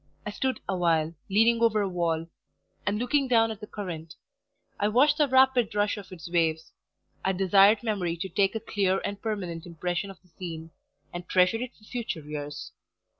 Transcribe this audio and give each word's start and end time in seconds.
I 0.25 0.31
stood 0.31 0.59
awhile, 0.67 1.13
leaning 1.29 1.61
over 1.61 1.79
a 1.79 1.87
wall; 1.87 2.25
and 2.87 2.97
looking 2.97 3.27
down 3.27 3.51
at 3.51 3.59
the 3.59 3.67
current: 3.67 4.15
I 4.79 4.87
watched 4.87 5.19
the 5.19 5.27
rapid 5.27 5.75
rush 5.75 5.95
of 5.95 6.11
its 6.11 6.27
waves. 6.27 6.71
I 7.23 7.33
desired 7.33 7.83
memory 7.83 8.17
to 8.17 8.27
take 8.29 8.55
a 8.55 8.59
clear 8.59 8.99
and 9.05 9.21
permanent 9.21 9.67
impression 9.67 10.09
of 10.09 10.19
the 10.23 10.29
scene, 10.29 10.71
and 11.13 11.29
treasure 11.29 11.61
it 11.61 11.75
for 11.77 11.83
future 11.83 12.21
years. 12.21 12.71